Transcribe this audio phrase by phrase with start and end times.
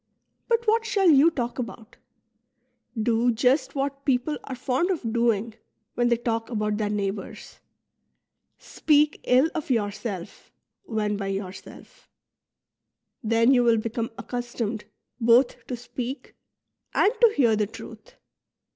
[0.47, 1.97] But what shall you talk about?
[2.99, 5.53] Do just what people are fond of doing
[5.93, 7.59] when they talk about their neighbours,—
[8.73, 10.51] speak ill of yourself
[10.85, 12.09] when by yourself;
[13.23, 14.85] then you will become accustomed
[15.19, 16.33] both to speak
[16.95, 18.15] and to hear the truth.